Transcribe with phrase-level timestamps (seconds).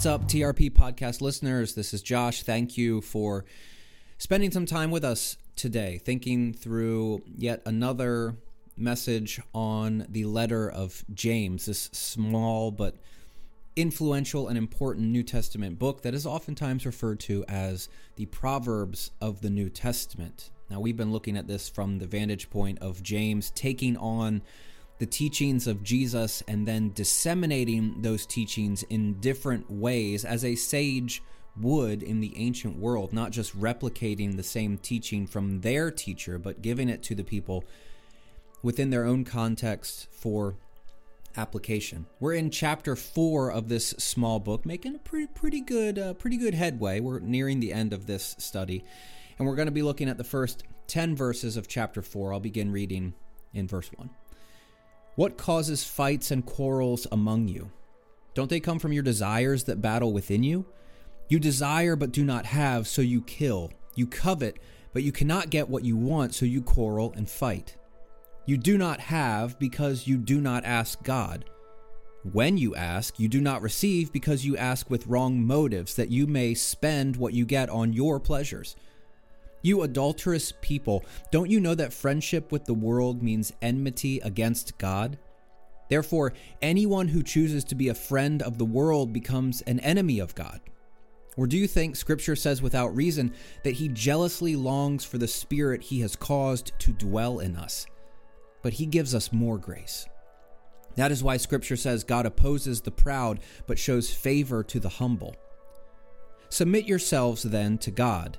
[0.00, 1.74] What's up, TRP podcast listeners?
[1.74, 2.42] This is Josh.
[2.42, 3.44] Thank you for
[4.16, 8.34] spending some time with us today, thinking through yet another
[8.78, 12.96] message on the letter of James, this small but
[13.76, 19.42] influential and important New Testament book that is oftentimes referred to as the Proverbs of
[19.42, 20.48] the New Testament.
[20.70, 24.40] Now, we've been looking at this from the vantage point of James taking on
[25.00, 31.22] the teachings of Jesus and then disseminating those teachings in different ways as a sage
[31.58, 36.60] would in the ancient world, not just replicating the same teaching from their teacher, but
[36.60, 37.64] giving it to the people
[38.62, 40.56] within their own context for
[41.34, 42.04] application.
[42.20, 46.36] We're in chapter 4 of this small book, making a pretty pretty good uh, pretty
[46.36, 47.00] good headway.
[47.00, 48.84] We're nearing the end of this study,
[49.38, 52.34] and we're going to be looking at the first 10 verses of chapter 4.
[52.34, 53.14] I'll begin reading
[53.54, 54.10] in verse 1.
[55.20, 57.70] What causes fights and quarrels among you?
[58.32, 60.64] Don't they come from your desires that battle within you?
[61.28, 63.70] You desire but do not have, so you kill.
[63.94, 64.56] You covet,
[64.94, 67.76] but you cannot get what you want, so you quarrel and fight.
[68.46, 71.44] You do not have because you do not ask God.
[72.22, 76.26] When you ask, you do not receive because you ask with wrong motives, that you
[76.26, 78.74] may spend what you get on your pleasures.
[79.62, 85.18] You adulterous people, don't you know that friendship with the world means enmity against God?
[85.88, 90.34] Therefore, anyone who chooses to be a friend of the world becomes an enemy of
[90.34, 90.60] God.
[91.36, 95.82] Or do you think Scripture says without reason that He jealously longs for the Spirit
[95.82, 97.86] He has caused to dwell in us?
[98.62, 100.06] But He gives us more grace.
[100.96, 105.34] That is why Scripture says God opposes the proud, but shows favor to the humble.
[106.48, 108.38] Submit yourselves then to God.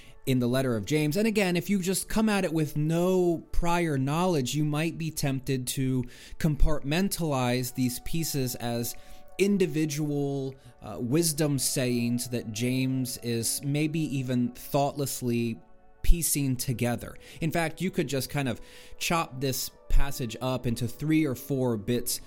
[0.25, 1.17] in the letter of James.
[1.17, 5.11] And again, if you just come at it with no prior knowledge, you might be
[5.11, 6.05] tempted to
[6.37, 8.95] compartmentalize these pieces as
[9.37, 15.57] individual uh, wisdom sayings that James is maybe even thoughtlessly
[16.03, 17.15] piecing together.
[17.41, 18.61] In fact, you could just kind of
[18.99, 22.21] chop this passage up into three or four bits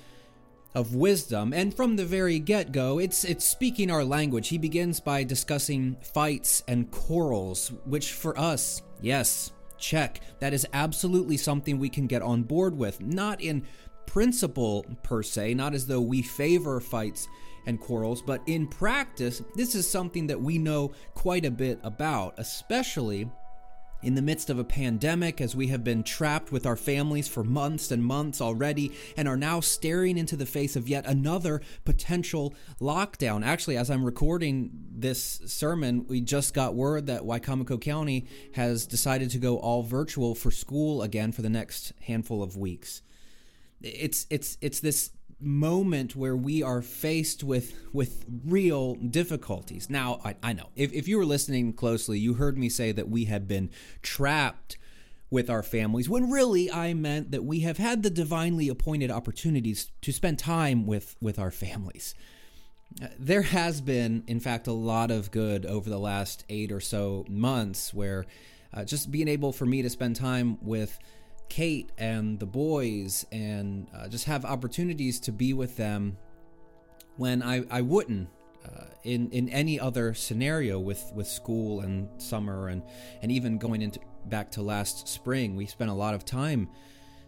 [0.74, 1.52] of wisdom.
[1.52, 4.48] And from the very get-go it's it's speaking our language.
[4.48, 10.20] He begins by discussing fights and quarrels which for us yes check.
[10.40, 13.00] That is absolutely something we can get on board with.
[13.00, 13.64] Not in
[14.06, 17.26] principle per se not as though we favor fights
[17.66, 22.34] and quarrels but in practice this is something that we know quite a bit about
[22.36, 23.26] especially
[24.04, 27.42] in the midst of a pandemic, as we have been trapped with our families for
[27.42, 32.54] months and months already, and are now staring into the face of yet another potential
[32.80, 33.44] lockdown.
[33.44, 39.30] Actually, as I'm recording this sermon, we just got word that Wicomico County has decided
[39.30, 43.02] to go all virtual for school again for the next handful of weeks.
[43.80, 45.10] It's it's it's this
[45.40, 49.90] moment where we are faced with with real difficulties.
[49.90, 53.08] Now, I, I know if, if you were listening closely, you heard me say that
[53.08, 53.70] we have been
[54.02, 54.78] trapped
[55.30, 59.90] with our families when really I meant that we have had the divinely appointed opportunities
[60.02, 62.14] to spend time with with our families.
[63.02, 66.80] Uh, there has been, in fact, a lot of good over the last eight or
[66.80, 68.24] so months where
[68.72, 70.98] uh, just being able for me to spend time with
[71.48, 76.16] Kate and the boys and uh, just have opportunities to be with them
[77.16, 78.28] when I, I wouldn't
[78.64, 82.82] uh, in in any other scenario with with school and summer and
[83.22, 85.54] and even going into back to last spring.
[85.54, 86.70] We spent a lot of time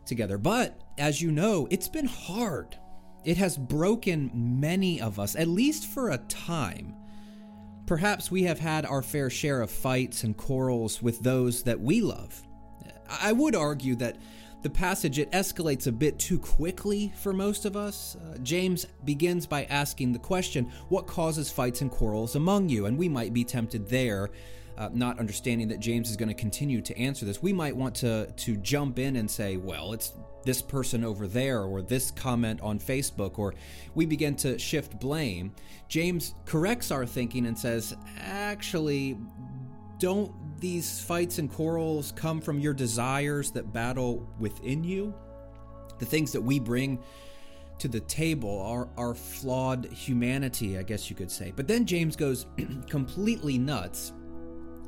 [0.06, 0.38] together.
[0.38, 2.78] But as you know it's been hard.
[3.24, 6.94] It has broken many of us at least for a time.
[7.86, 12.00] Perhaps we have had our fair share of fights and quarrels with those that we
[12.00, 12.45] love
[13.08, 14.16] I would argue that
[14.62, 18.16] the passage it escalates a bit too quickly for most of us.
[18.16, 22.98] Uh, James begins by asking the question, "What causes fights and quarrels among you?" And
[22.98, 24.30] we might be tempted there,
[24.76, 27.42] uh, not understanding that James is going to continue to answer this.
[27.42, 30.12] We might want to to jump in and say, "Well, it's
[30.44, 33.54] this person over there or this comment on Facebook," or
[33.94, 35.52] we begin to shift blame.
[35.88, 39.16] James corrects our thinking and says, "Actually,
[39.98, 45.14] don't these fights and quarrels come from your desires that battle within you?
[45.98, 47.00] The things that we bring
[47.78, 51.52] to the table, our, our flawed humanity, I guess you could say.
[51.54, 52.46] But then James goes
[52.88, 54.12] completely nuts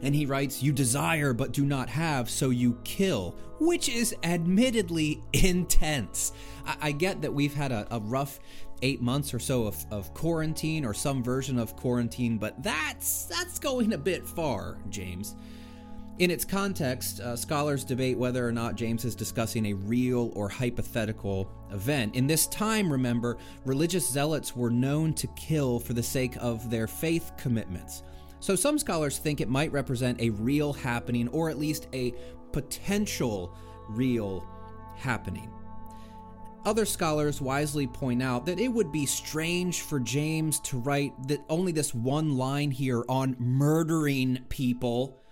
[0.01, 5.23] And he writes, You desire but do not have, so you kill, which is admittedly
[5.33, 6.33] intense.
[6.67, 8.39] I, I get that we've had a, a, rough
[8.83, 13.59] eight months or so of, of quarantine or some version of quarantine, but that's that's
[13.59, 15.35] going a bit far, James.
[16.19, 20.49] In its context, uh, scholars debate whether or not James is discussing a real or
[20.49, 22.17] hypothetical event.
[22.17, 26.89] In this time, remember, religious zealots were known to kill for the sake of their
[26.89, 28.03] faith commitments.
[28.41, 32.13] So some scholars think it might represent a real happening or at least a
[32.51, 33.55] potential
[33.89, 34.45] real
[34.97, 35.53] happening.
[36.65, 41.41] Other scholars wisely point out that it would be strange for James to write that
[41.49, 45.23] only this one line here on murdering people.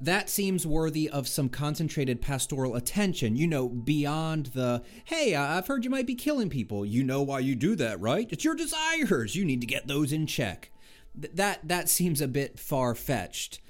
[0.00, 5.84] That seems worthy of some concentrated pastoral attention, you know, beyond the, hey, I've heard
[5.84, 6.84] you might be killing people.
[6.84, 8.26] You know why you do that, right?
[8.30, 9.36] It's your desires.
[9.36, 10.70] You need to get those in check
[11.14, 13.60] that that seems a bit far fetched.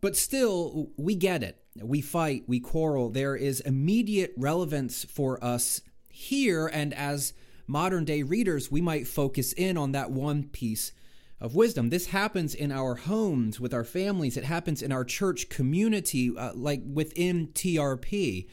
[0.00, 1.60] But still, we get it.
[1.82, 3.10] We fight, we quarrel.
[3.10, 7.32] There is immediate relevance for us here, and as
[7.66, 10.92] modern day readers, we might focus in on that one piece
[11.40, 11.90] of wisdom.
[11.90, 16.52] This happens in our homes, with our families, it happens in our church community, uh,
[16.54, 18.48] like within TRP.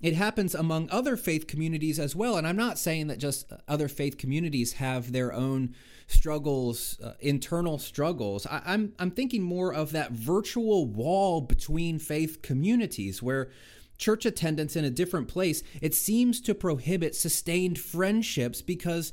[0.00, 2.36] It happens among other faith communities as well.
[2.36, 5.74] And I'm not saying that just other faith communities have their own
[6.06, 8.46] struggles, uh, internal struggles.
[8.46, 13.50] I, I'm I'm thinking more of that virtual wall between faith communities where
[13.96, 19.12] church attendance in a different place it seems to prohibit sustained friendships because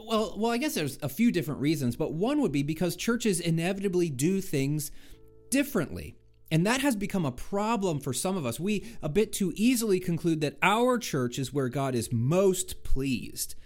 [0.00, 3.38] well well I guess there's a few different reasons, but one would be because churches
[3.38, 4.90] inevitably do things
[5.50, 6.16] differently.
[6.54, 8.60] And that has become a problem for some of us.
[8.60, 13.56] We a bit too easily conclude that our church is where God is most pleased.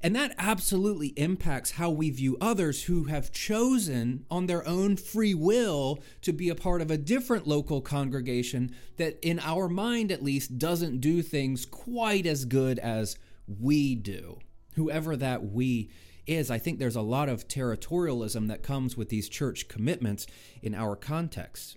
[0.00, 5.34] And that absolutely impacts how we view others who have chosen on their own free
[5.34, 10.24] will to be a part of a different local congregation that, in our mind at
[10.24, 14.38] least, doesn't do things quite as good as we do.
[14.76, 15.90] Whoever that we
[16.26, 20.26] is, I think there's a lot of territorialism that comes with these church commitments
[20.62, 21.76] in our context.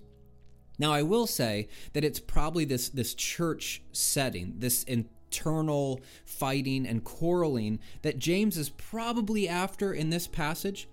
[0.77, 7.03] Now, I will say that it's probably this this church setting, this internal fighting and
[7.03, 10.87] quarreling that James is probably after in this passage.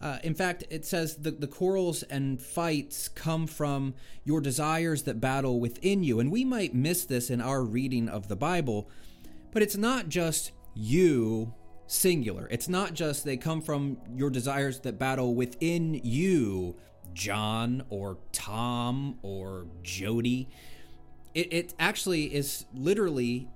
[0.00, 3.94] Uh, in fact, it says the, the quarrels and fights come from
[4.24, 6.20] your desires that battle within you.
[6.20, 8.88] And we might miss this in our reading of the Bible,
[9.50, 11.52] but it's not just you
[11.88, 12.46] singular.
[12.50, 16.76] It's not just they come from your desires that battle within you,
[17.14, 20.48] John or Tom or Jody.
[21.34, 23.48] It, it actually is literally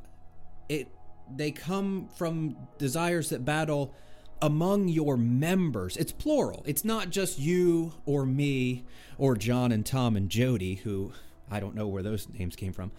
[0.69, 0.89] it
[1.35, 3.95] they come from desires that battle
[4.41, 5.97] among your members.
[5.97, 6.65] It's plural.
[6.67, 8.85] It's not just you or me
[9.17, 11.13] or John and Tom and Jody, who
[11.51, 12.91] I don't know where those names came from.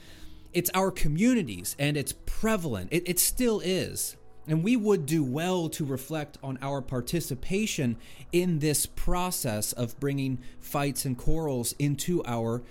[0.54, 2.90] It's our communities and it's prevalent.
[2.92, 4.16] It, it still is.
[4.48, 7.95] And we would do well to reflect on our participation
[8.31, 12.62] in this process of bringing fights and quarrels into our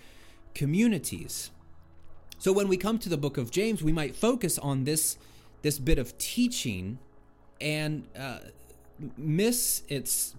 [0.55, 1.51] communities.
[2.39, 5.17] So when we come to the book of James, we might focus on this
[5.63, 6.99] this bit of teaching
[7.61, 8.39] and uh,
[9.17, 10.35] miss its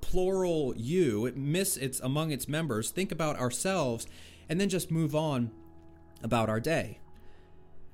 [0.00, 4.06] plural you, miss its among its members, think about ourselves,
[4.48, 5.50] and then just move on
[6.22, 6.98] about our day.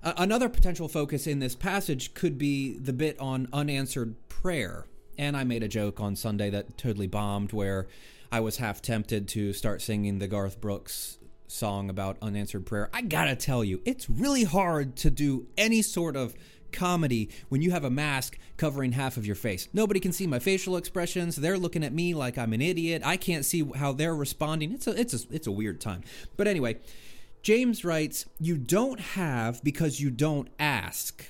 [0.02, 4.86] Another potential focus in this passage could be the bit on unanswered prayer.
[5.16, 7.86] And I made a joke on Sunday that totally bombed where
[8.32, 13.02] I was half tempted to start singing the Garth Brooks song about unanswered prayer, I
[13.02, 16.34] gotta tell you, it's really hard to do any sort of
[16.72, 19.68] comedy when you have a mask covering half of your face.
[19.72, 21.36] Nobody can see my facial expressions.
[21.36, 23.02] They're looking at me like I'm an idiot.
[23.04, 24.72] I can't see how they're responding.
[24.72, 26.02] It's a it's a it's a weird time.
[26.38, 26.78] But anyway,
[27.42, 31.26] James writes, "You don't have because you don't ask."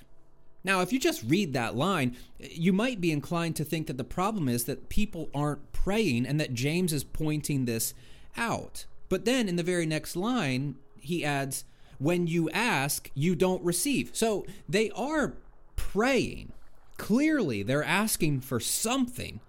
[0.64, 4.04] Now, if you just read that line, you might be inclined to think that the
[4.04, 7.95] problem is that people aren't praying and that James is pointing this
[8.37, 8.87] out.
[9.09, 11.64] But then in the very next line, he adds,
[11.99, 14.11] When you ask, you don't receive.
[14.12, 15.35] So they are
[15.76, 16.52] praying.
[16.97, 19.40] Clearly, they're asking for something.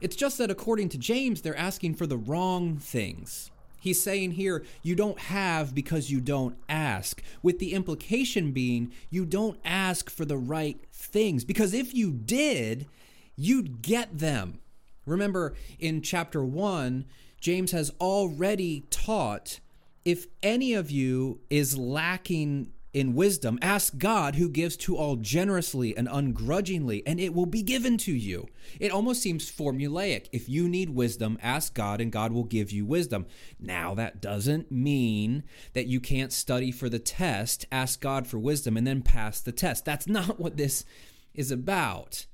[0.00, 3.50] It's just that according to James, they're asking for the wrong things.
[3.86, 9.24] He's saying here, you don't have because you don't ask, with the implication being you
[9.24, 11.44] don't ask for the right things.
[11.44, 12.88] Because if you did,
[13.36, 14.58] you'd get them.
[15.06, 17.04] Remember in chapter 1,
[17.40, 19.60] James has already taught
[20.04, 25.94] if any of you is lacking in wisdom, ask God who gives to all generously
[25.94, 28.48] and ungrudgingly, and it will be given to you.
[28.80, 30.28] It almost seems formulaic.
[30.32, 33.26] If you need wisdom, ask God, and God will give you wisdom.
[33.60, 38.78] Now, that doesn't mean that you can't study for the test, ask God for wisdom,
[38.78, 39.84] and then pass the test.
[39.84, 40.86] That's not what this
[41.34, 42.24] is about.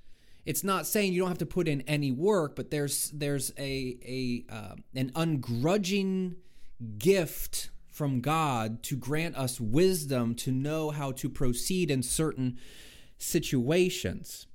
[0.47, 3.99] It's not saying you don't have to put in any work, but there's there's a
[4.07, 6.37] a uh, an ungrudging
[6.99, 12.59] gift from God to grant us wisdom to know how to proceed in certain
[13.19, 14.47] situations.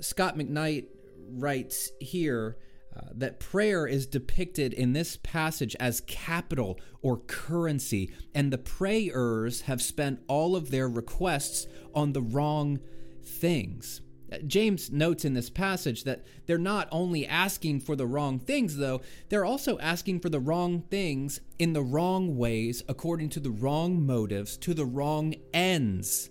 [0.00, 0.86] Scot McKnight
[1.32, 2.58] writes here
[2.94, 9.62] uh, that prayer is depicted in this passage as capital or currency, and the prayers
[9.62, 12.78] have spent all of their requests on the wrong
[13.22, 14.02] things.
[14.46, 19.00] James notes in this passage that they're not only asking for the wrong things, though,
[19.28, 24.04] they're also asking for the wrong things in the wrong ways, according to the wrong
[24.04, 26.30] motives, to the wrong ends.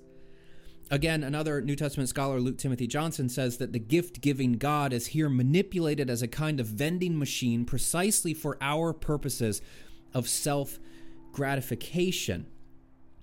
[0.92, 5.08] Again, another New Testament scholar, Luke Timothy Johnson, says that the gift giving God is
[5.08, 9.62] here manipulated as a kind of vending machine precisely for our purposes
[10.14, 10.80] of self
[11.32, 12.48] gratification.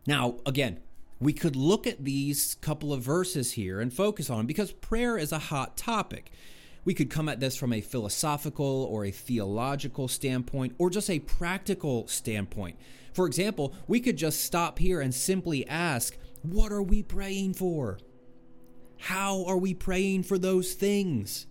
[0.07, 0.81] Now, again,
[1.19, 5.17] we could look at these couple of verses here and focus on them because prayer
[5.17, 6.31] is a hot topic.
[6.85, 11.19] We could come at this from a philosophical or a theological standpoint or just a
[11.19, 12.79] practical standpoint.
[13.13, 17.99] For example, we could just stop here and simply ask, What are we praying for?
[18.99, 21.47] How are we praying for those things?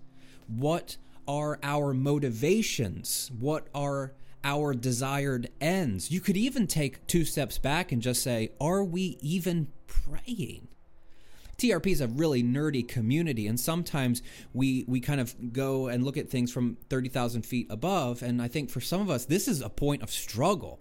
[0.48, 3.31] What are our motivations?
[3.38, 4.13] What are
[4.46, 6.12] our desired ends.
[6.12, 10.70] You could even take two steps back and just say, Are we even praying?
[11.58, 14.22] TRP is a really nerdy community, and sometimes
[14.54, 18.22] we we kind of go and look at things from thirty thousand feet above.
[18.22, 20.80] And I think for some of us, this is a point of struggle.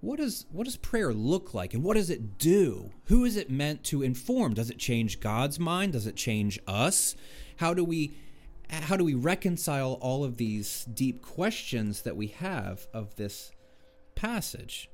[0.00, 2.90] What does what does prayer look like, and what does it do?
[3.06, 4.54] Who is it meant to inform?
[4.54, 5.92] Does it change God's mind?
[5.92, 7.14] Does it change us?
[7.56, 8.14] How do we
[8.72, 13.52] how do we reconcile all of these deep questions that we have of this
[14.14, 14.88] passage?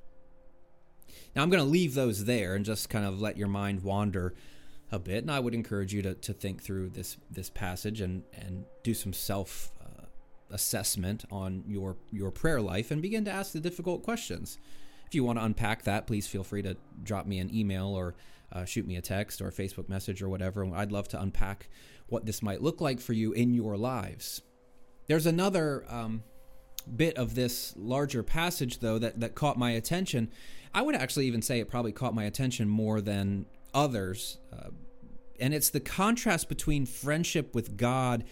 [1.34, 4.34] Now, I'm going to leave those there and just kind of let your mind wander
[4.90, 5.22] a bit.
[5.22, 8.94] And I would encourage you to, to think through this, this passage and, and do
[8.94, 10.06] some self uh,
[10.50, 14.58] assessment on your, your prayer life and begin to ask the difficult questions.
[15.08, 18.14] If you want to unpack that, please feel free to drop me an email or
[18.52, 20.66] uh, shoot me a text or a Facebook message or whatever.
[20.74, 21.70] I'd love to unpack
[22.08, 24.42] what this might look like for you in your lives.
[25.06, 26.24] There's another um,
[26.94, 30.30] bit of this larger passage, though, that, that caught my attention.
[30.74, 34.36] I would actually even say it probably caught my attention more than others.
[34.52, 34.68] Uh,
[35.40, 38.24] and it's the contrast between friendship with God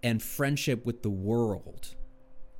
[0.00, 1.96] and friendship with the world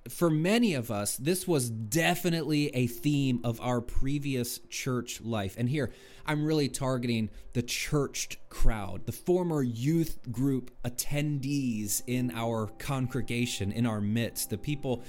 [0.09, 5.55] for many of us, this was definitely a theme of our previous church life.
[5.57, 5.93] And here,
[6.27, 13.87] I'm really targeting the churched crowd, the former youth group attendees in our congregation, in
[13.87, 15.03] our midst, the people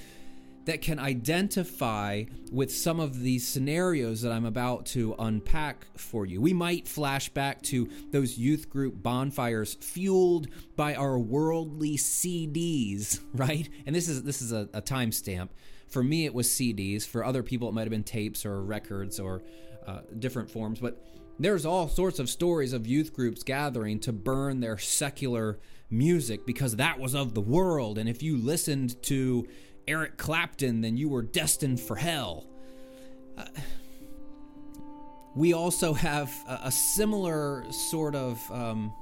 [0.66, 6.40] that can identify with some of these scenarios that I'm about to unpack for you.
[6.40, 13.68] We might flash back to those youth group bonfires fueled by our worldly CDs, right?
[13.86, 15.48] And this is this is a, a timestamp.
[15.88, 17.06] For me, it was CDs.
[17.06, 19.42] For other people, it might have been tapes or records or
[19.86, 20.80] uh, different forms.
[20.80, 21.00] But
[21.38, 26.76] there's all sorts of stories of youth groups gathering to burn their secular music because
[26.76, 27.98] that was of the world.
[27.98, 29.46] And if you listened to
[29.88, 32.46] Eric Clapton, then you were destined for hell.
[33.36, 33.44] Uh,
[35.34, 38.92] we also have a, a similar sort of um,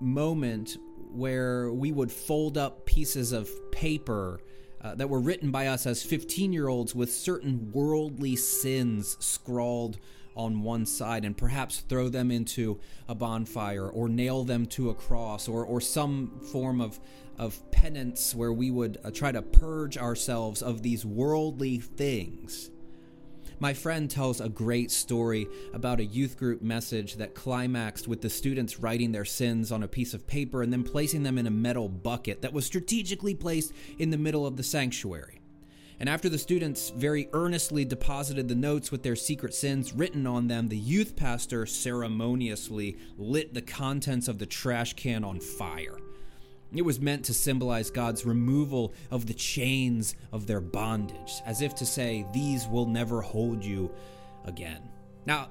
[0.00, 0.76] moment
[1.10, 4.40] where we would fold up pieces of paper
[4.82, 9.98] uh, that were written by us as 15 year olds with certain worldly sins scrawled
[10.36, 14.94] on one side and perhaps throw them into a bonfire or nail them to a
[14.94, 16.98] cross or, or some form of,
[17.38, 22.70] of penance where we would uh, try to purge ourselves of these worldly things.
[23.60, 28.28] My friend tells a great story about a youth group message that climaxed with the
[28.28, 31.52] students writing their sins on a piece of paper and then placing them in a
[31.52, 35.40] metal bucket that was strategically placed in the middle of the sanctuary.
[36.00, 40.48] And after the students very earnestly deposited the notes with their secret sins written on
[40.48, 45.96] them, the youth pastor ceremoniously lit the contents of the trash can on fire.
[46.74, 51.74] It was meant to symbolize God's removal of the chains of their bondage, as if
[51.76, 53.92] to say, These will never hold you
[54.44, 54.82] again.
[55.24, 55.50] Now,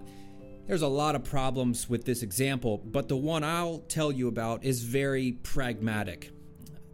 [0.68, 4.64] there's a lot of problems with this example, but the one I'll tell you about
[4.64, 6.32] is very pragmatic.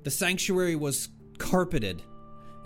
[0.03, 2.01] The sanctuary was carpeted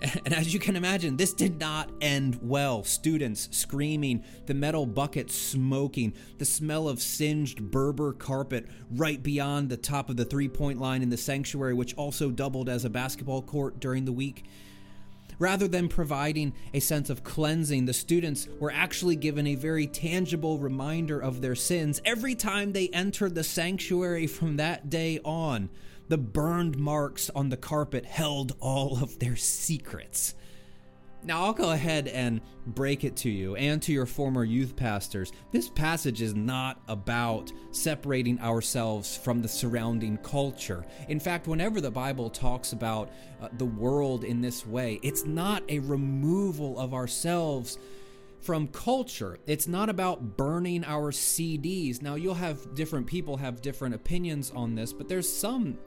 [0.24, 2.82] And as you can imagine, this did not end well.
[2.84, 9.76] Students screaming, the metal bucket smoking, the smell of singed Berber carpet right beyond the
[9.76, 13.42] top of the three point line in the sanctuary, which also doubled as a basketball
[13.42, 14.44] court during the week.
[15.38, 20.58] Rather than providing a sense of cleansing, the students were actually given a very tangible
[20.58, 25.68] reminder of their sins every time they entered the sanctuary from that day on.
[26.08, 30.34] The burned marks on the carpet held all of their secrets.
[31.26, 35.32] Now, I'll go ahead and break it to you and to your former youth pastors.
[35.52, 40.84] This passage is not about separating ourselves from the surrounding culture.
[41.08, 45.62] In fact, whenever the Bible talks about uh, the world in this way, it's not
[45.70, 47.78] a removal of ourselves
[48.42, 49.38] from culture.
[49.46, 52.02] It's not about burning our CDs.
[52.02, 55.78] Now, you'll have different people have different opinions on this, but there's some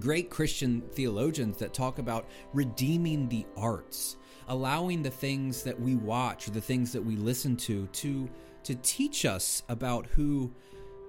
[0.00, 4.16] great Christian theologians that talk about redeeming the arts,
[4.48, 8.28] allowing the things that we watch, the things that we listen to, to
[8.64, 10.52] to teach us about who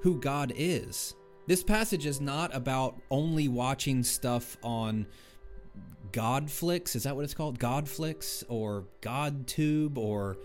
[0.02, 1.16] who God is.
[1.48, 5.08] This passage is not about only watching stuff on
[6.12, 6.96] Godflix.
[6.96, 7.58] Is that what it's called?
[7.58, 10.38] Godflix or GodTube or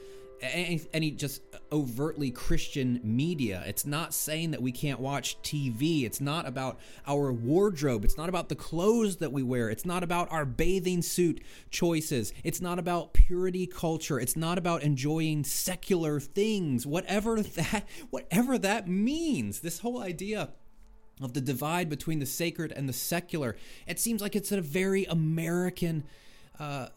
[0.42, 3.62] any, any just overtly Christian media.
[3.66, 6.04] It's not saying that we can't watch TV.
[6.04, 8.04] It's not about our wardrobe.
[8.04, 9.70] It's not about the clothes that we wear.
[9.70, 12.32] It's not about our bathing suit choices.
[12.44, 14.18] It's not about purity culture.
[14.18, 16.86] It's not about enjoying secular things.
[16.86, 19.60] Whatever that whatever that means.
[19.60, 20.50] This whole idea
[21.20, 23.56] of the divide between the sacred and the secular.
[23.86, 26.04] It seems like it's a very American
[26.58, 26.88] uh,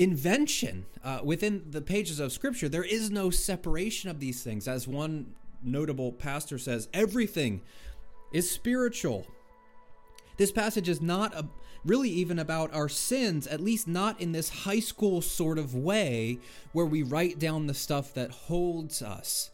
[0.00, 2.70] invention uh, within the pages of Scripture.
[2.70, 4.66] There is no separation of these things.
[4.66, 7.60] As one notable pastor says, everything
[8.32, 9.26] is spiritual.
[10.38, 11.46] This passage is not a,
[11.84, 16.38] really even about our sins, at least not in this high school sort of way
[16.72, 19.50] where we write down the stuff that holds us.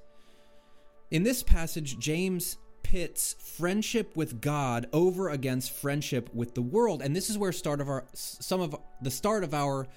[1.10, 7.16] In this passage, James pits friendship with God over against friendship with the world, and
[7.16, 9.88] this is where start of our some of the start of our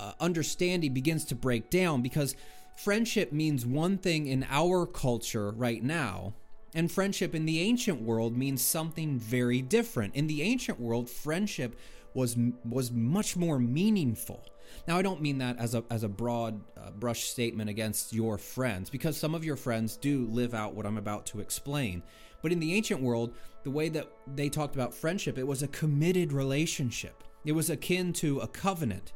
[0.00, 2.34] uh, understanding begins to break down because
[2.76, 6.34] friendship means one thing in our culture right now,
[6.74, 10.14] and friendship in the ancient world means something very different.
[10.14, 11.78] In the ancient world, friendship
[12.14, 14.44] was was much more meaningful.
[14.88, 18.38] Now, I don't mean that as a as a broad uh, brush statement against your
[18.38, 22.02] friends, because some of your friends do live out what I'm about to explain.
[22.42, 25.68] But in the ancient world, the way that they talked about friendship, it was a
[25.68, 27.22] committed relationship.
[27.44, 29.12] It was akin to a covenant.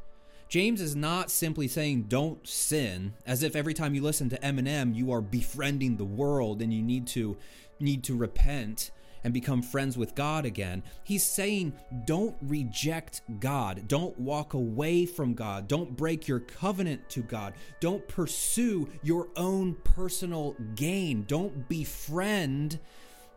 [0.49, 4.95] James is not simply saying don't sin, as if every time you listen to Eminem,
[4.95, 7.37] you are befriending the world and you need to
[7.79, 8.91] need to repent
[9.23, 10.83] and become friends with God again.
[11.03, 11.73] He's saying
[12.05, 13.87] don't reject God.
[13.87, 15.67] Don't walk away from God.
[15.67, 17.53] Don't break your covenant to God.
[17.81, 21.25] Don't pursue your own personal gain.
[21.27, 22.79] Don't befriend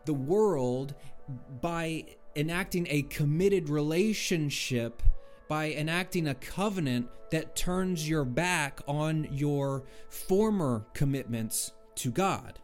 [0.05, 0.95] the world
[1.61, 5.03] by enacting a committed relationship
[5.51, 12.57] by enacting a covenant that turns your back on your former commitments to God.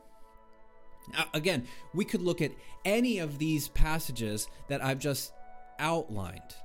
[1.11, 2.53] Now, again, we could look at
[2.85, 5.33] any of these passages that I've just
[5.79, 6.55] outlined.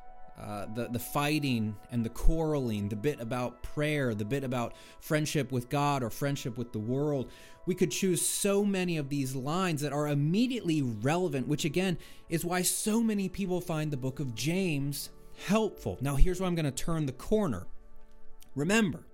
[0.40, 5.50] Uh, the the fighting and the quarreling, the bit about prayer, the bit about friendship
[5.50, 7.32] with God or friendship with the world.
[7.66, 12.44] We could choose so many of these lines that are immediately relevant, which again is
[12.44, 15.10] why so many people find the book of James
[15.46, 15.98] helpful.
[16.00, 17.66] Now, here's where I'm going to turn the corner.
[18.54, 19.06] Remember,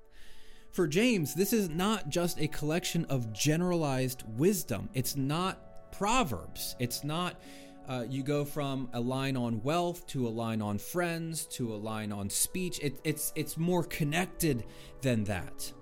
[0.70, 4.88] for James, this is not just a collection of generalized wisdom.
[4.94, 6.76] It's not Proverbs.
[6.78, 7.40] It's not
[7.88, 11.76] uh, you go from a line on wealth to a line on friends to a
[11.76, 12.78] line on speech.
[12.82, 14.64] It, it's it's more connected
[15.00, 15.72] than that.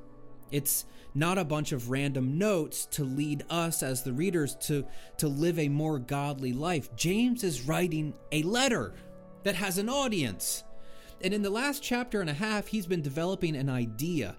[0.53, 4.87] It's not a bunch of random notes to lead us as the readers to
[5.19, 6.95] to live a more godly life.
[6.95, 8.95] James is writing a letter
[9.47, 10.65] that has an audience.
[11.23, 14.35] And in the last chapter and a half, he's been developing an idea.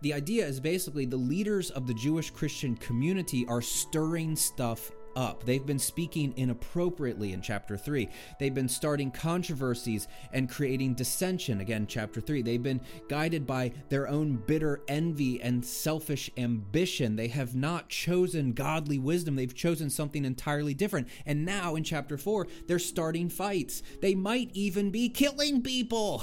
[0.00, 5.42] The idea is basically the leaders of the Jewish Christian community are stirring stuff up.
[5.44, 8.08] They've been speaking inappropriately in chapter 3.
[8.38, 12.42] They've been starting controversies and creating dissension, again, chapter 3.
[12.42, 17.16] They've been guided by their own bitter envy and selfish ambition.
[17.16, 21.08] They have not chosen godly wisdom, they've chosen something entirely different.
[21.26, 23.82] And now in chapter 4, they're starting fights.
[24.00, 26.22] They might even be killing people.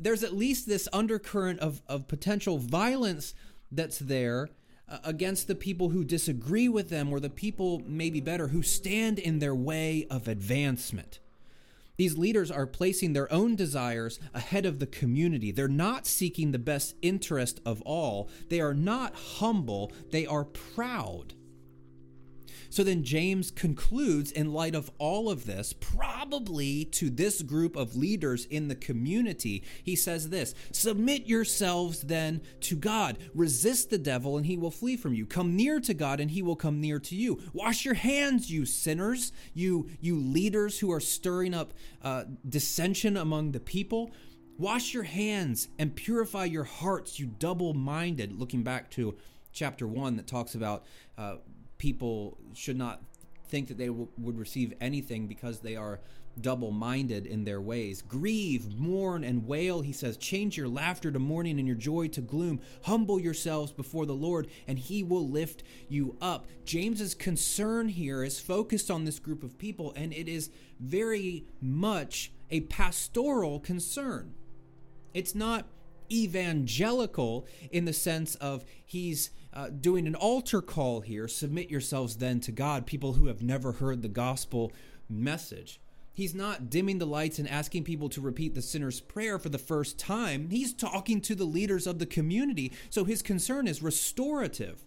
[0.00, 3.34] There's at least this undercurrent of, of potential violence
[3.70, 4.48] that's there
[4.88, 9.38] against the people who disagree with them or the people, maybe better, who stand in
[9.38, 11.18] their way of advancement.
[11.96, 15.50] These leaders are placing their own desires ahead of the community.
[15.50, 18.28] They're not seeking the best interest of all.
[18.48, 21.34] They are not humble, they are proud.
[22.76, 27.96] So then James concludes, in light of all of this, probably to this group of
[27.96, 33.16] leaders in the community, he says this Submit yourselves then to God.
[33.34, 35.24] Resist the devil, and he will flee from you.
[35.24, 37.40] Come near to God, and he will come near to you.
[37.54, 43.52] Wash your hands, you sinners, you, you leaders who are stirring up uh, dissension among
[43.52, 44.10] the people.
[44.58, 48.38] Wash your hands and purify your hearts, you double minded.
[48.38, 49.16] Looking back to
[49.50, 50.84] chapter 1 that talks about
[51.16, 51.36] uh,
[51.78, 53.02] people should not
[53.48, 56.00] think that they w- would receive anything because they are
[56.40, 58.02] double minded in their ways.
[58.02, 60.16] Grieve, mourn, and wail, he says.
[60.16, 62.60] Change your laughter to mourning and your joy to gloom.
[62.84, 66.46] Humble yourselves before the Lord, and he will lift you up.
[66.64, 72.32] James's concern here is focused on this group of people, and it is very much
[72.50, 74.34] a pastoral concern.
[75.14, 75.66] It's not
[76.12, 82.40] evangelical in the sense of he's uh, doing an altar call here submit yourselves then
[82.40, 84.70] to God, people who have never heard the gospel
[85.08, 85.80] message.
[86.12, 89.58] He's not dimming the lights and asking people to repeat the sinner's prayer for the
[89.58, 90.50] first time.
[90.50, 94.84] He's talking to the leaders of the community, so his concern is restorative.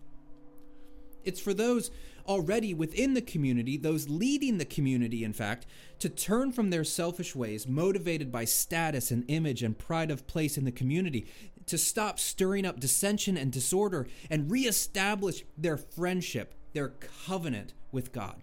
[1.23, 1.89] It's for those
[2.27, 5.65] already within the community, those leading the community, in fact,
[5.97, 10.57] to turn from their selfish ways, motivated by status and image and pride of place
[10.57, 11.25] in the community,
[11.69, 16.89] to stop stirring up dissension and disorder and reestablish their friendship, their
[17.25, 18.41] covenant with God.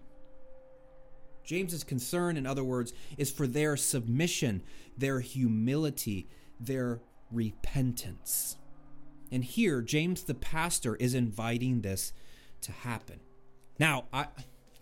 [1.43, 4.63] James's concern, in other words, is for their submission,
[4.97, 6.27] their humility,
[6.59, 6.99] their
[7.31, 8.57] repentance.
[9.31, 12.11] And here, James the pastor is inviting this
[12.61, 13.19] to happen.
[13.79, 14.27] Now, I.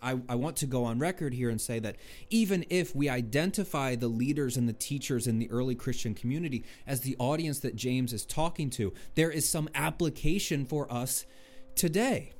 [0.02, 1.96] I, I, want to go on record here and say that
[2.30, 7.00] even if we identify the leaders and the teachers in the early Christian community as
[7.00, 11.24] the audience that James is talking to, there is some application for us
[11.74, 12.32] today.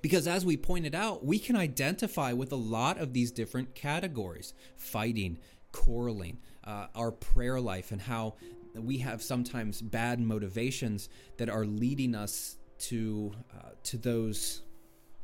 [0.00, 4.54] Because as we pointed out, we can identify with a lot of these different categories
[4.76, 5.38] fighting,
[5.72, 8.34] quarreling, uh, our prayer life, and how
[8.74, 14.62] we have sometimes bad motivations that are leading us to, uh, to those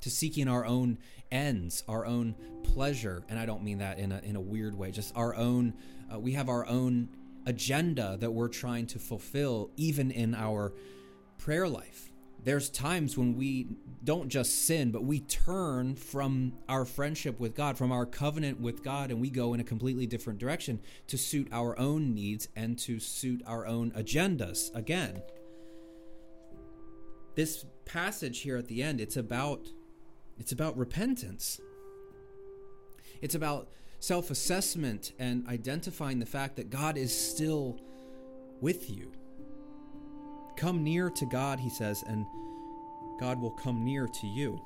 [0.05, 0.99] to seeking our own
[1.33, 4.91] ends, our own pleasure, and I don't mean that in a in a weird way.
[4.91, 5.73] Just our own.
[6.13, 7.09] Uh, we have our own
[7.47, 10.75] agenda that we're trying to fulfill, even in our
[11.39, 12.13] prayer life.
[12.43, 13.69] There's times when we
[14.05, 18.83] don't just sin, but we turn from our friendship with God, from our covenant with
[18.83, 22.79] God, and we go in a completely different direction to suit our own needs and
[22.81, 25.23] to suit our own agendas again.
[27.35, 29.67] This passage here at the end, it's about
[30.39, 31.61] it's about repentance.
[33.21, 33.69] It's about
[34.01, 37.81] self assessment and identifying the fact that God is still
[38.61, 39.13] with you.
[40.57, 42.27] Come near to God, he says, and
[43.19, 44.61] God will come near to you.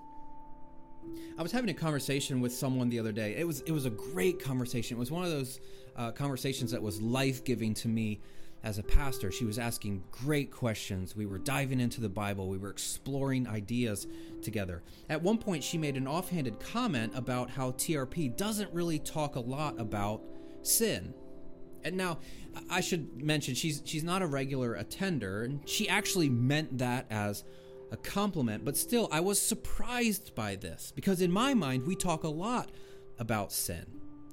[1.38, 3.36] I was having a conversation with someone the other day.
[3.36, 4.96] It was it was a great conversation.
[4.96, 5.60] It was one of those
[5.96, 8.20] uh, conversations that was life giving to me
[8.64, 9.30] as a pastor.
[9.30, 11.14] She was asking great questions.
[11.14, 14.06] We were diving into the Bible, we were exploring ideas
[14.42, 14.82] together.
[15.08, 19.40] At one point, she made an offhanded comment about how TRP doesn't really talk a
[19.40, 20.22] lot about
[20.62, 21.14] sin.
[21.84, 22.18] And now,
[22.68, 27.44] I should mention she's she's not a regular attender, and she actually meant that as
[27.92, 28.64] a compliment.
[28.64, 32.72] But still, I was surprised by this because in my mind, we talk a lot
[33.18, 33.86] about sin.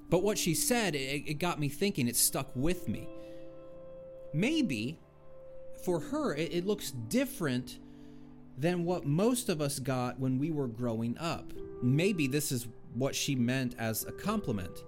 [0.09, 2.07] But what she said, it, it got me thinking.
[2.07, 3.07] It stuck with me
[4.35, 4.99] maybe
[5.83, 7.79] for her, it, it looks different
[8.57, 11.51] than what most of us got when we were growing up.
[11.81, 14.83] Maybe this is what she meant as a compliment.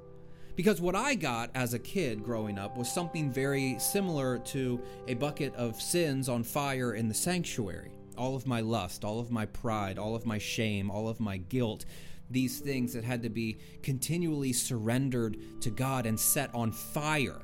[0.56, 5.14] Because what I got as a kid growing up was something very similar to a
[5.14, 7.92] bucket of sins on fire in the sanctuary.
[8.18, 11.38] All of my lust, all of my pride, all of my shame, all of my
[11.38, 11.86] guilt,
[12.32, 17.40] these things that had to be continually surrendered to God and set on fire.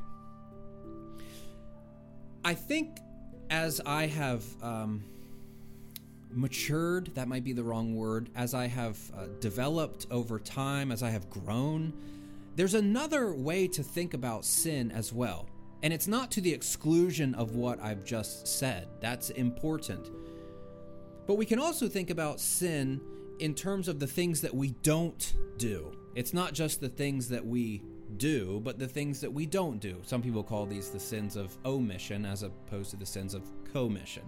[2.46, 3.00] I think
[3.50, 5.04] as I have um,
[6.30, 11.04] matured, that might be the wrong word, as I have uh, developed over time, as
[11.04, 11.94] I have grown,
[12.56, 15.48] there's another way to think about sin as well.
[15.84, 20.10] And it's not to the exclusion of what I've just said, that's important.
[21.26, 23.02] But we can also think about sin
[23.40, 25.92] in terms of the things that we don't do.
[26.16, 27.82] It's not just the things that we
[28.18, 29.98] do, but the things that we don't do.
[30.04, 34.24] Some people call these the sins of omission as opposed to the sins of commission.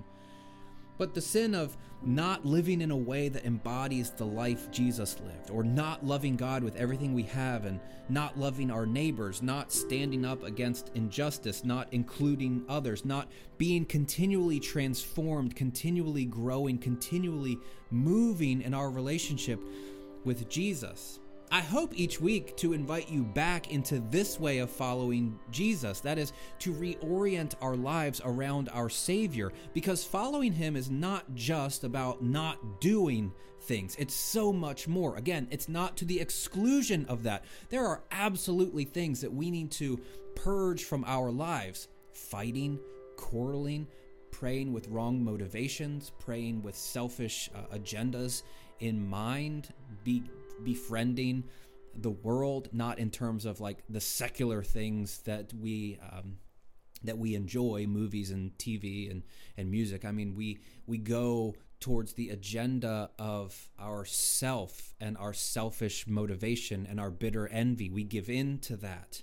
[0.98, 5.50] but the sin of not living in a way that embodies the life Jesus lived,
[5.50, 10.24] or not loving God with everything we have, and not loving our neighbors, not standing
[10.24, 17.58] up against injustice, not including others, not being continually transformed, continually growing, continually
[17.89, 19.60] moving in our relationship
[20.24, 21.19] with Jesus.
[21.51, 25.99] I hope each week to invite you back into this way of following Jesus.
[26.01, 31.84] That is, to reorient our lives around our Savior, because following Him is not just
[31.84, 33.31] about not doing
[33.62, 35.17] things, it's so much more.
[35.17, 37.45] Again, it's not to the exclusion of that.
[37.69, 39.99] There are absolutely things that we need to
[40.36, 42.79] purge from our lives fighting,
[43.17, 43.88] quarreling,
[44.31, 48.43] praying with wrong motivations, praying with selfish uh, agendas
[48.79, 50.23] in mind, be
[50.63, 51.44] befriending
[51.94, 56.38] the world, not in terms of like the secular things that we um,
[57.04, 59.24] that we enjoy, movies and TV and
[59.58, 60.06] and music.
[60.06, 66.88] I mean, we we go towards the agenda of our self and our selfish motivation
[66.89, 67.89] and our bitter envy.
[67.89, 69.22] We give in to that.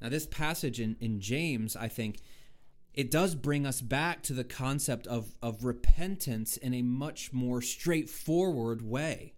[0.00, 2.18] Now, this passage in, in James, I think,
[2.92, 7.60] it does bring us back to the concept of, of repentance in a much more
[7.60, 9.34] straightforward way.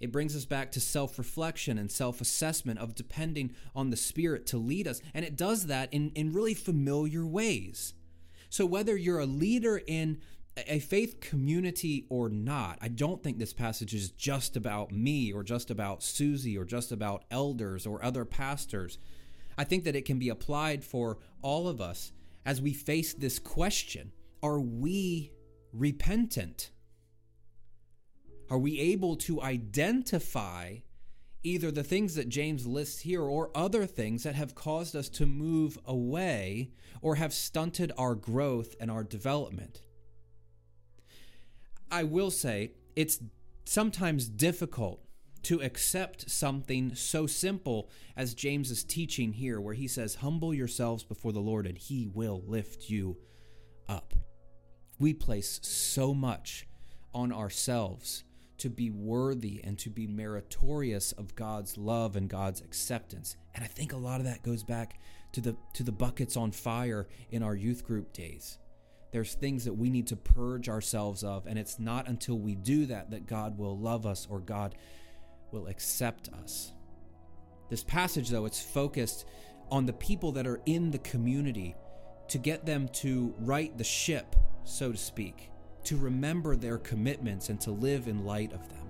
[0.00, 4.46] It brings us back to self reflection and self assessment of depending on the Spirit
[4.48, 5.00] to lead us.
[5.14, 7.94] And it does that in, in really familiar ways.
[8.50, 10.20] So, whether you're a leader in
[10.56, 15.42] a faith community or not, I don't think this passage is just about me or
[15.42, 18.98] just about Susie or just about elders or other pastors.
[19.56, 22.12] I think that it can be applied for all of us
[22.44, 25.32] as we face this question Are we
[25.72, 26.70] repentant?
[28.54, 30.76] Are we able to identify
[31.42, 35.26] either the things that James lists here or other things that have caused us to
[35.26, 36.70] move away
[37.02, 39.82] or have stunted our growth and our development?
[41.90, 43.18] I will say it's
[43.64, 45.04] sometimes difficult
[45.42, 51.02] to accept something so simple as James is teaching here, where he says, Humble yourselves
[51.02, 53.16] before the Lord, and he will lift you
[53.88, 54.14] up.
[55.00, 56.68] We place so much
[57.12, 58.22] on ourselves
[58.58, 63.36] to be worthy and to be meritorious of God's love and God's acceptance.
[63.54, 65.00] And I think a lot of that goes back
[65.32, 68.58] to the to the buckets on fire in our youth group days.
[69.10, 72.86] There's things that we need to purge ourselves of and it's not until we do
[72.86, 74.76] that that God will love us or God
[75.50, 76.72] will accept us.
[77.70, 79.26] This passage though it's focused
[79.70, 81.74] on the people that are in the community
[82.28, 85.50] to get them to right the ship, so to speak
[85.84, 88.84] to remember their commitments and to live in light of them.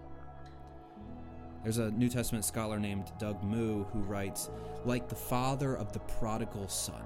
[1.62, 4.50] There's a New Testament scholar named Doug Moo who writes
[4.84, 7.02] Like the father of the prodigal son,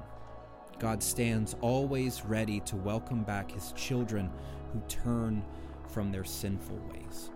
[0.78, 4.30] God stands always ready to welcome back his children
[4.72, 5.44] who turn
[5.88, 7.30] from their sinful ways.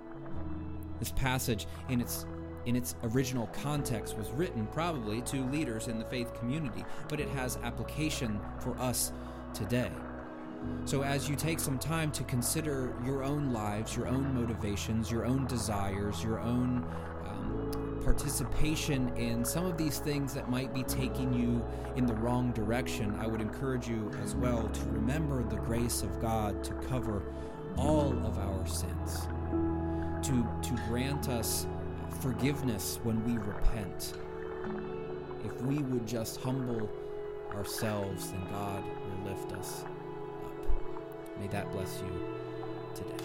[0.98, 2.26] This passage, in its
[2.64, 7.28] in its original context, was written probably to leaders in the faith community, but it
[7.30, 9.12] has application for us
[9.52, 9.90] today.
[10.85, 15.25] So, as you take some time to consider your own lives, your own motivations, your
[15.25, 16.85] own desires, your own
[17.29, 22.51] um, participation in some of these things that might be taking you in the wrong
[22.51, 27.22] direction, I would encourage you as well to remember the grace of God to cover
[27.77, 29.29] all of our sins,
[30.27, 31.66] to, to grant us
[32.20, 34.14] forgiveness when we repent.
[35.44, 36.90] If we would just humble
[37.55, 39.85] ourselves, then God will lift us
[41.42, 42.07] May that bless you
[42.94, 43.16] today.